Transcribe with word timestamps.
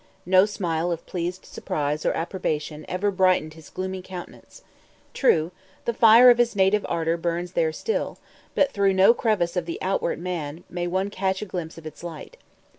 No 0.25 0.47
smile 0.47 0.91
of 0.91 1.05
pleased 1.05 1.45
surprise 1.45 2.07
or 2.07 2.13
approbation 2.13 2.87
ever 2.89 3.11
brightened 3.11 3.53
his 3.53 3.69
gloomy 3.69 4.01
countenance. 4.01 4.63
True, 5.13 5.51
the 5.85 5.93
fire 5.93 6.31
of 6.31 6.39
his 6.39 6.55
native 6.55 6.83
ardor 6.89 7.17
burns 7.17 7.51
there 7.51 7.71
still, 7.71 8.17
but 8.55 8.71
through 8.71 8.93
no 8.93 9.13
crevice 9.13 9.55
of 9.55 9.67
the 9.67 9.77
outward 9.79 10.17
man 10.17 10.63
may 10.71 10.87
one 10.87 11.11
catch 11.11 11.43
a 11.43 11.45
glimpse 11.45 11.77
of 11.77 11.85
its 11.85 12.03
light. 12.03 12.37